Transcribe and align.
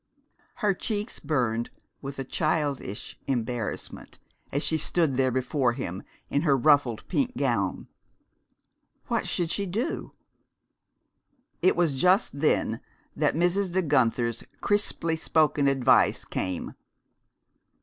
Her 0.55 0.73
cheeks 0.73 1.19
burned 1.19 1.69
with 2.01 2.17
a 2.17 2.23
childish 2.23 3.19
embarrassment 3.27 4.17
as 4.51 4.63
she 4.63 4.75
stood 4.79 5.13
there 5.15 5.29
before 5.29 5.73
him 5.73 6.01
in 6.27 6.41
her 6.41 6.57
ruffled 6.57 7.07
pink 7.07 7.37
gown. 7.37 7.87
What 9.09 9.27
should 9.27 9.51
she 9.51 9.67
do? 9.67 10.15
It 11.61 11.75
was 11.75 12.01
just 12.01 12.39
then 12.39 12.81
that 13.15 13.35
Mrs. 13.35 13.73
De 13.73 13.83
Guenther's 13.83 14.43
crisply 14.59 15.15
spoken 15.15 15.67
advice 15.67 16.25
came. 16.25 16.73